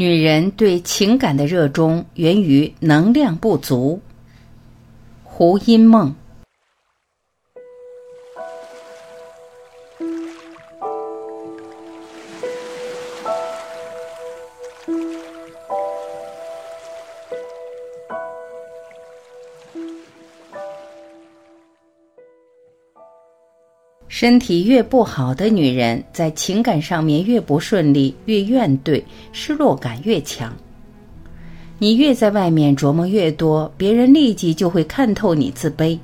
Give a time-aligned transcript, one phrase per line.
[0.00, 4.00] 女人对情感的热衷源于能量不足。
[5.22, 6.14] 胡因梦。
[24.20, 30.54] 身体越不好的女人，在情感上面越不顺利，越怨怼，失落感越强。
[31.78, 35.98] 你越在外面琢磨越多，别人立即就会看透你自卑，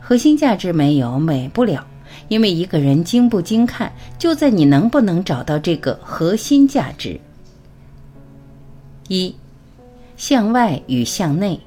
[0.00, 1.84] 核心价值没有，美不了。
[2.28, 7.18] 因为一个人精不精看，就在你能不能找到这个核心价值。
[9.08, 9.34] 一，
[10.16, 11.58] 向外与向内。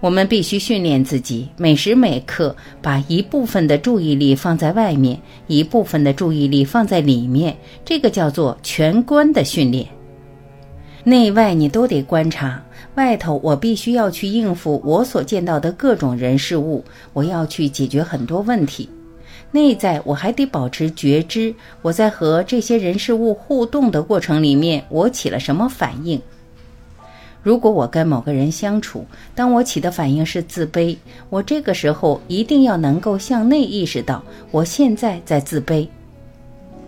[0.00, 7.54] 我们必须训练自己，每时每刻把一部分的注意力放在外面，一部分的注意力放在里面。
[7.84, 9.86] 这个叫做全观的训练。
[11.04, 12.62] 内外你都得观察。
[12.96, 18.88] 外头我必须要去应付我所见到的各种人事物，我要去解决很多问题。
[19.52, 26.20] 内在我还得保持觉知，我在和这些人事物互动的过程里面，我起了什么反应。
[27.42, 30.96] 如果我跟某个人相处，当我起的反应是自卑，
[31.30, 35.88] 我这个时候一定要能够向内意识到，我现在在自卑。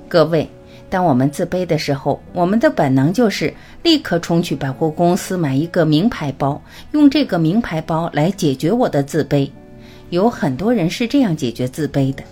[0.08, 0.46] 各位，
[0.90, 9.48] 当我们自卑的时候，我们的本能就是立刻冲去百货公司买一个名牌包，用这个名牌包来解决我的自卑。
[10.10, 12.22] 有很多人是这样解决自卑的，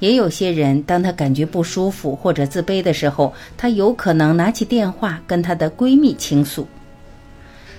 [0.00, 6.66] 也有些人，当他感觉不舒服或者自卑的时候，他有可能拿起电话跟他的闺蜜倾诉。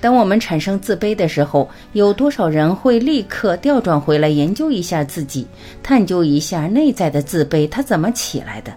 [0.04, 5.48] 当我们产生自卑的时候，有多少人会立刻调转回来研究一下自己，
[5.82, 8.74] 探究一下内在的自卑它怎么起来的？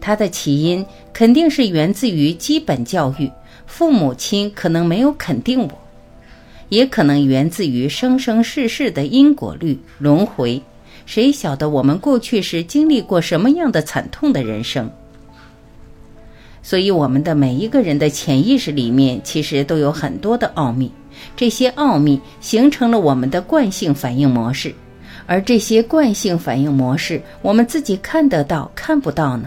[0.00, 3.30] 它的起因肯定是源自于基本教育，
[3.66, 5.70] 父母亲可能没有肯定我，
[6.70, 10.62] 也可能源自于生生世世的因果律轮回。
[11.04, 14.90] 谁晓得我们过去是经历过什么样的惨痛的人生？
[16.64, 20.90] 所以，我们的每一个人的潜意识里面，其实都有很多的奥秘。
[21.36, 24.74] 这些奥秘形成了我们的惯性反应模式，
[25.26, 29.46] 而这些惯性反应模式，我们自己看得到，看不到呢？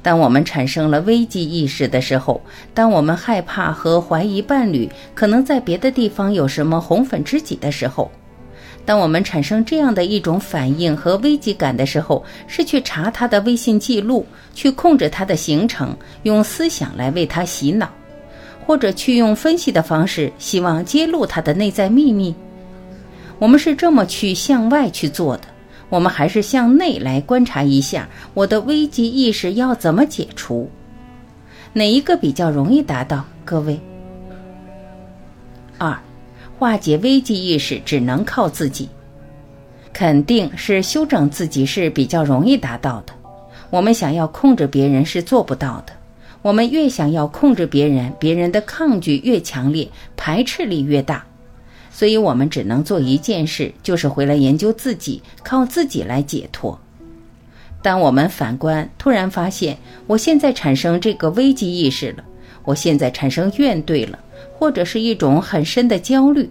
[0.00, 2.40] 当我们产生了危机意识的时候，
[2.72, 8.08] 当我们害怕和怀疑伴侣可能在别的地方有什么红粉知己的时候。
[8.84, 17.88] 当我们产生这样的一种反应和危机感的时候，是去查他的微信记录，去控制他的行程，用思想来为他洗脑，
[18.66, 22.34] 或者去用分析的方式，希望揭露他的内在秘密。
[23.38, 25.44] 我们是这么去向外去做的，
[25.88, 30.68] 我们还是向内来观察一下我的危机意识要怎么解除？
[31.72, 33.24] 哪一个比较容易达到？
[33.44, 33.80] 各位，
[35.78, 35.96] 二。
[36.62, 38.88] 化解危机意识只能靠自己，
[39.92, 43.12] 肯定是修正自己是比较容易达到的。
[43.68, 45.92] 我们想要控制别人是做不到的。
[46.40, 51.26] 我们越想要控制别人，别人的抗拒越强烈，排斥力越大。
[51.90, 56.78] 所以我们只能做一件事，就是回来研究自己，靠自己来解脱。
[57.82, 62.22] 当我们反观，突然发现，我现在产生这个危机意识了，
[62.62, 64.16] 我现在产生怨怼了。
[64.52, 66.48] 或者是一种很深的焦虑，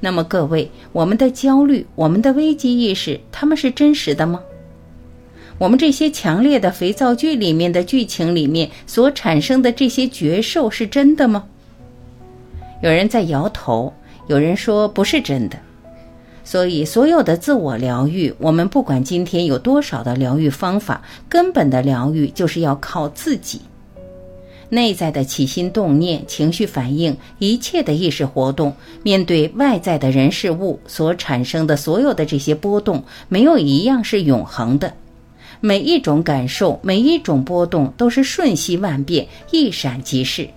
[0.00, 4.40] 那么各位，我们的焦虑、我们的危机意识，他们是真实的吗？
[5.58, 11.44] 我们这些强烈的肥皂剧里面的剧情里面所产生的这些绝受是真的吗？
[12.82, 13.92] 有人在摇头，
[14.26, 15.56] 有人说不是真的。
[16.44, 23.60] 所以，所有的自我疗愈，我们不管今天有多少的疗愈方法，根本的疗愈就是要靠自己。
[24.74, 34.94] 内在的起心动念、情绪反应，一切的意识活动，面对外在的人事物所产生的所有的这些波动，没有一样是永恒的。
[35.60, 40.48] 每一种感受，每一种波动，都是瞬息万变、一闪即逝。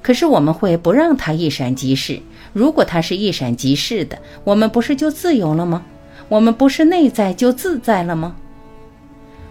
[0.00, 2.20] 可是我们会不让它一闪即逝？
[2.52, 5.82] 如果它是一闪即逝的，我们不是就自由了吗？
[6.28, 8.36] 我们不是内在就自在了吗？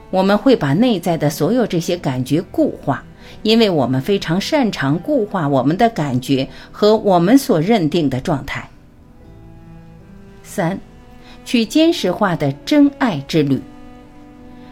[0.09, 3.03] 我们会把内在的所有这些感觉固化。
[3.43, 8.69] 因为我们非常擅长固化我们的感觉和我们所认定的状态。
[10.43, 10.79] 三，
[11.45, 13.59] 去坚实化的真爱之旅。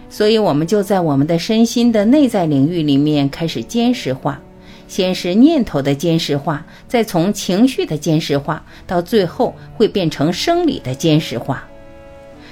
[0.10, 4.42] 所以，我们就在我们的身心的内在领域里面开始坚实化，
[4.88, 11.64] 先是念头的坚实化，再从情绪的坚实化，到最后会变成生理的坚实化。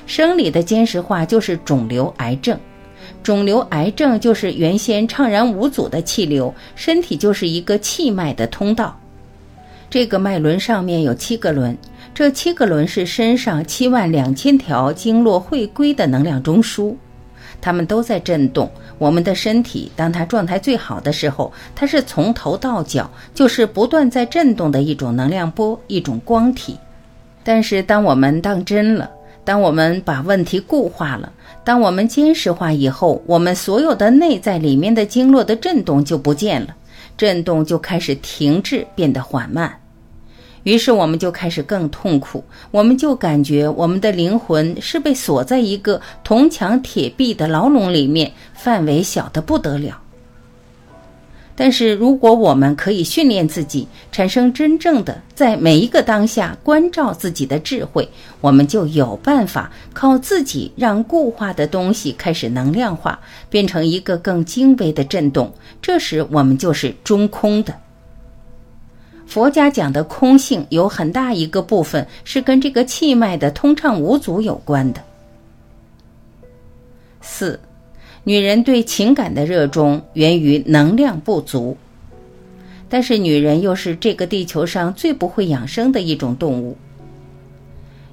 [0.06, 2.58] 生理的坚实化就是肿瘤、癌症。
[3.28, 8.98] 肿瘤、癌症就是原先畅然无阻的气流，身体就是一个气脉的通道。
[9.90, 11.78] 这个脉轮上面有七个轮，
[12.14, 16.96] 这七个轮是身上七万两千条经络汇归的能量中枢，
[17.60, 18.72] 它们都在震动。
[18.98, 26.78] 我们的身体，当它状态最好的时候，它是从头到脚就是不断在震动的一种能量波，一种光体。
[27.44, 29.12] 但是，当我们当真了，
[29.48, 31.32] 当我们把问题固化了，
[31.64, 36.76] 当我们坚实化以后，我们所有的内在里面的经络的震动就不见了，
[37.16, 39.74] 震动就开始停滞，变得缓慢。
[40.64, 49.98] 于是我们就开始更痛苦，我们就感觉我们的灵魂是被锁在一个铜墙铁壁的牢笼里面，范围小得不得了。
[51.60, 58.08] 但是如果我们可以训练自己，产生真正的在每一个当下关照自己的智慧，
[58.42, 63.20] 我们就有办法靠自己让固化的东西开始能量化，
[63.50, 65.52] 变成一个更精微的震动。
[65.82, 67.74] 这时我们就是中空的。
[69.26, 75.02] 佛家讲的空性有很大一个部分是跟这个气脉的通畅无阻有关的。
[77.20, 77.60] 四，
[78.28, 81.78] 女人对情感的热衷源于能量不足，
[82.90, 86.76] 但是女人又是这个地球上最不会养生的一种动物。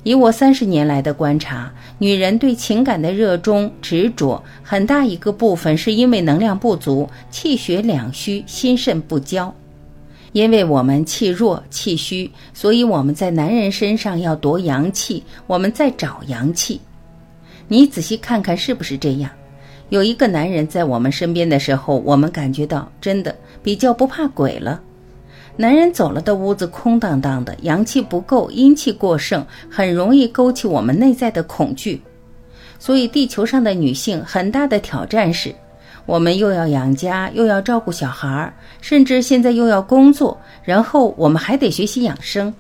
[0.04, 1.68] 以我三十年来的观察，
[1.98, 9.52] 女人对情感的热衷执着，很大一个部分是因为能量不足，气血两虚，心肾不交。
[10.30, 16.80] 因为我们气弱气虚，所以我们在男人身上要夺阳气，我们在找阳气。
[17.66, 19.28] 你仔细看看是不是这样？
[19.90, 24.80] 有一个男人在我们身边的时候，我们感觉到真的比较不怕鬼了。
[25.56, 32.02] 男人走了的屋子空荡荡的，阳气不够，阴气过盛，很容易勾起我们内在的恐惧。
[32.78, 35.54] 所以地球上的女性很大的挑战是。
[36.06, 38.52] 我们又要养家，又要照顾小孩，
[38.82, 42.52] 甚至现在又要工作，然后我们还得学习养生。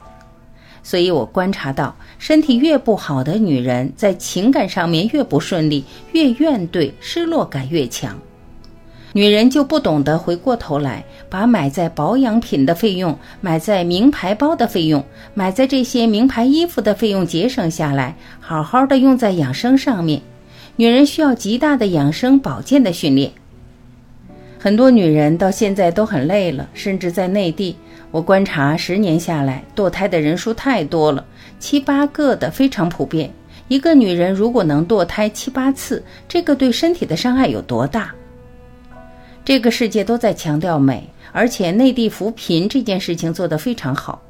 [0.84, 5.82] 所以我观察到，身体越不好的女人，在情感上面越不顺利，
[6.12, 8.16] 越怨怼，失落感越强。
[9.14, 15.02] 女人就不懂得回过头来，把买在保养品的费用、买在名牌包的费用、
[15.34, 20.20] 买在这些名牌衣服的费用节省下来，好好的用在养生上面。
[20.76, 23.30] 女人需要极大的养生保健的训练。
[24.64, 27.76] 很多女人到现在都很累了，甚至在内地，
[28.10, 31.22] 我观察十年下来，堕胎的人数太多了，
[31.58, 33.30] 七八个的非常普遍。
[33.68, 38.10] 一个女人如果能堕胎七八次，这个对身体的伤害有多大？
[39.44, 44.22] 这个世界都在强调美，而且内地扶贫这件事情做得非常好，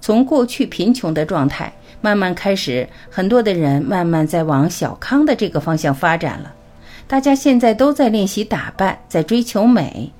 [0.00, 1.72] 从过去贫穷的状态。
[2.00, 6.52] 慢慢开始，很多的人慢慢在往小康的这个方向发展了。
[7.08, 10.12] 大家现在都在练习打扮，在追求美。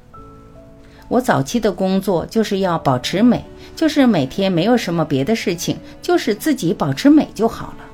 [1.08, 3.44] 我早期的工作就是要保持美，
[3.74, 7.84] 就是每天没有什么别的事情，就是自己保持美就好了。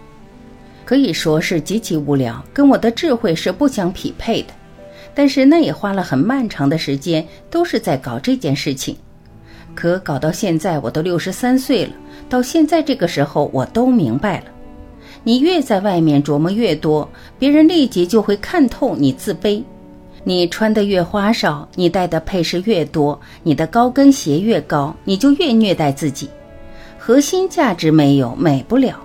[0.84, 4.48] 可以说是极其无聊，跟我的智慧是不相匹配的。
[5.14, 8.96] 但是那也花了很漫长的时间，都是在搞这件事情。
[9.74, 11.92] 可搞到现在，我都六十三岁了。
[12.28, 14.44] 到现在这个时候，我都明白了。
[15.24, 17.08] 你越在外面琢磨越多，
[17.38, 19.62] 别人立即就会看透你自卑。
[20.24, 26.28] 你穿的越花哨，你戴的配饰越多，你的高跟鞋越高，你就越虐待自己。
[26.98, 29.00] 核心价值没有，美不了。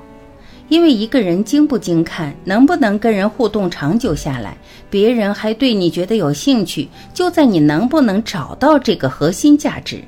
[0.69, 4.57] 因为一个人精不精看，能不能跟人互动长久下来，
[4.89, 10.03] 别人还对你觉得有兴趣，就在你能不能找到这个核心价值。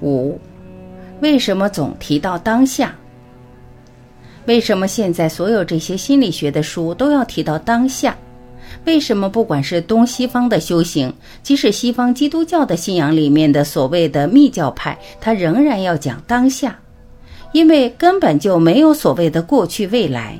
[0.00, 0.38] 五。
[1.20, 2.92] 为什么总提到当下？
[4.46, 8.16] 为什么现在所有这些心理学的书都要提到当下？
[8.84, 16.76] 为什么不管是东西方的修行，即使西方基督教的信仰里面的所谓的密教派，他仍然要讲当下？
[17.52, 20.36] 因为根本就没有所谓的过去未来。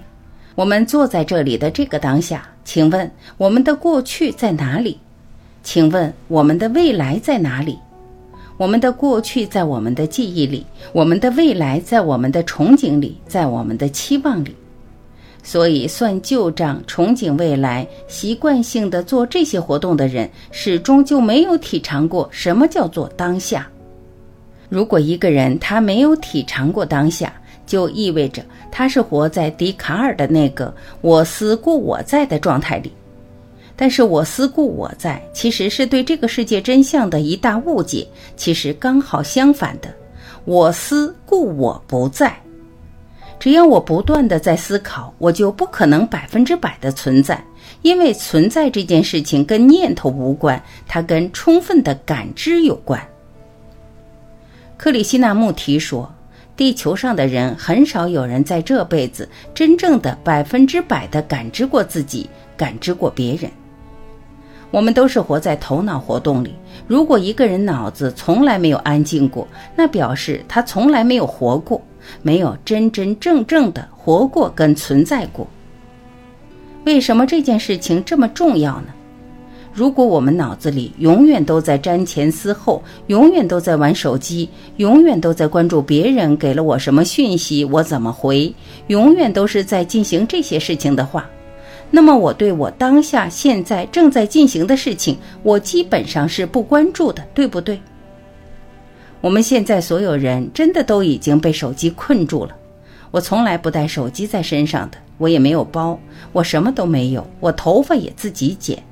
[0.54, 4.98] 我们坐在这里的这个当下，请问我们的过去在哪里？
[5.62, 7.78] 请问我们的未来在哪里？
[8.56, 14.54] 我们的过去在我们的记忆里，我们的未来在我们的憧憬里，在我们的期望里。
[15.42, 23.68] 所以算旧账、憧憬未来、习惯性的做这些活动的人，始终就没有体尝过什么叫做当下。
[24.68, 27.32] 如果一个人他没有体尝过当下，
[27.66, 32.92] 就意味着他是活在笛卡尔的那个“我思故我在”的状态里。
[33.82, 38.06] 但是我思故我在，其实是对这个世界真相的一大误解。
[38.36, 39.92] 其实刚好相反的，
[40.44, 42.32] 我思故我不在。
[43.40, 47.44] 只要我不断的在思考，我就不可能百分之百的存在，
[47.82, 53.04] 因为存在这件事情跟念头无关，它跟充分的感知有关。
[54.76, 56.08] 克里希那穆提说。
[56.54, 63.50] 地球上的人很少有人在这辈子真正的百分之百的感知过自己，感知过别人。
[64.72, 66.52] 我们都是活在头脑活动里。
[66.88, 71.80] 如果一个人脑子从来没有安静过，那表示他从来没有活过，
[72.22, 75.46] 没有真真正正的活过跟存在过。
[76.84, 78.86] 为什么这件事情这么重要呢？
[79.74, 88.54] 如果我们脑子里永远都在瞻前思后，永远都在玩手机，永远都在关注别人给了我什么讯息，我怎么回，
[88.88, 91.24] 永远都是在进行这些事情的话，
[91.94, 97.78] 那么我对我当下现在正在进行的事情，我基本上是不关注的，对不对？
[99.20, 102.56] 我们现在所有人真的都已经被手机困住了。
[103.10, 106.00] 我从来不带手机在身上的，我也没有包，
[106.32, 108.82] 我什么都没有，我头发也自己剪。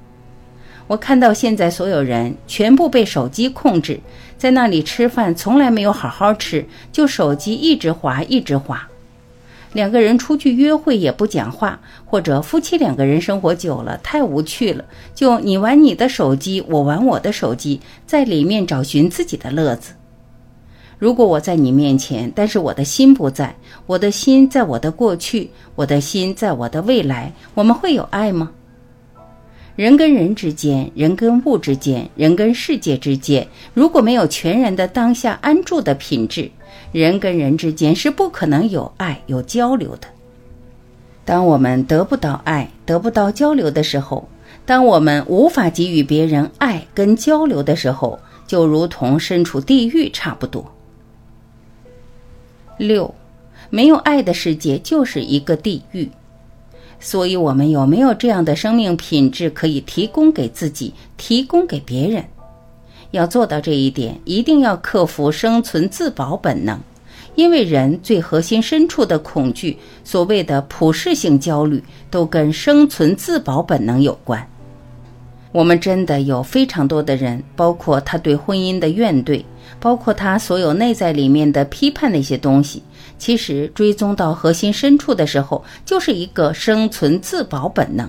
[0.86, 3.98] 我看到现在所有人全部被手机控制，
[4.36, 8.86] 在那里吃饭从来没有好好吃，就手机一直滑一直滑。
[9.72, 14.84] 两个人出去约会也不讲话，或者夫妻两个人生活久了太无趣了，
[15.14, 19.92] 就你玩你的手机，我玩我的手机，在里面找寻自己的乐子。
[20.98, 23.54] 如果我在你面前，但是我的心不在，
[23.86, 28.50] 我的心在我的过去，我的心在我的未来，我们会有爱吗？
[29.76, 36.50] 人跟人之间，人跟物之间，人跟世界之间，如果没有全然的当下安住的品质，
[36.92, 40.08] 人跟人之间是不可能有爱、有交流的。
[41.24, 44.28] 当我们得不到爱、得不到交流的时候，
[44.66, 50.72] 当我们无法给予别人爱跟交流的时候，就如同身处地狱差不多。
[52.76, 53.14] 六，
[53.68, 56.10] 没有爱的世界就是一个地狱。
[56.98, 62.24] 所以，我们有没有这样的生命品质可以提供给自己，提供给别人？
[63.10, 66.78] 要做到这一点，一定要克服生存自保本能，
[67.34, 74.46] 因为人最核心深处的恐惧，所谓的普适性焦虑，都跟生存自保本能有关。
[75.52, 79.42] 我们真的有非常多的人，包括他对婚姻的怨怼，
[79.80, 82.82] 包括他所有内在里面的批判那些东西。
[83.18, 88.08] 其实追踪到核心深处的时候，就是一个生存自保本能，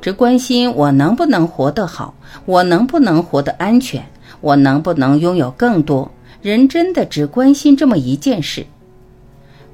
[0.00, 4.04] 只关心我能不能活得好，我能不能活得安全，
[4.40, 6.10] 我能不能拥有更多。
[6.42, 8.64] 人真的只关心这么一件事。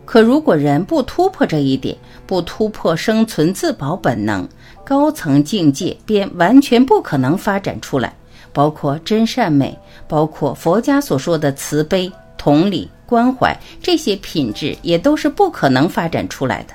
[0.04, 4.48] 可如果人不突破这一点，不突破生存自保本能，
[4.84, 8.14] 高层境界便完全不可能发展出来，
[8.52, 12.90] 包括真善美，包括佛家所说的慈悲、同理。
[13.04, 16.72] 关怀这些品质也都是不可能发展出来的。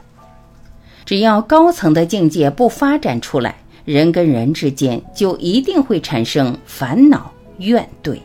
[1.08, 8.18] 只要高层的境界不发展出来，人跟人之间就一定会产生烦恼怨怼。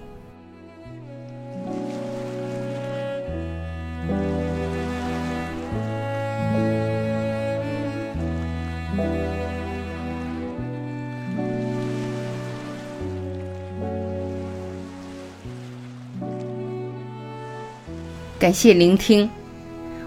[18.41, 19.31] 感谢聆听，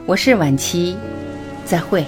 [0.05, 0.97] 我是晚琪，
[1.63, 2.03] 再会。